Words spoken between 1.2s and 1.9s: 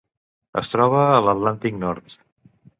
l'Atlàntic